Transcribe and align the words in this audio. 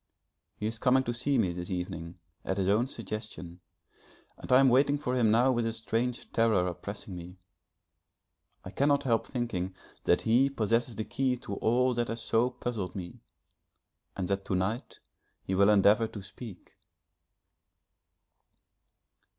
He 0.55 0.65
is 0.65 0.79
coming 0.79 1.03
to 1.03 1.13
see 1.13 1.37
me 1.37 1.53
this 1.53 1.69
evening, 1.69 2.17
at 2.43 2.57
his 2.57 2.67
own 2.67 2.87
suggestion, 2.87 3.59
and 4.35 4.51
I 4.51 4.59
am 4.59 4.67
waiting 4.69 4.97
for 4.97 5.13
him 5.13 5.29
now 5.29 5.51
with 5.51 5.63
a 5.63 5.71
strange 5.71 6.31
terror 6.31 6.65
oppressing 6.65 7.15
me. 7.15 7.37
I 8.65 8.71
cannot 8.71 9.03
help 9.03 9.27
thinking 9.27 9.75
that 10.05 10.23
he 10.23 10.49
possesses 10.49 10.95
the 10.95 11.05
key 11.05 11.37
to 11.41 11.53
all 11.57 11.93
that 11.93 12.07
has 12.07 12.23
so 12.23 12.49
puzzled 12.49 12.95
me, 12.95 13.19
and 14.17 14.27
that 14.27 14.43
to 14.45 14.55
night 14.55 15.01
he 15.43 15.53
will 15.53 15.69
endeavour 15.69 16.07
to 16.07 16.23
speak. 16.23 16.71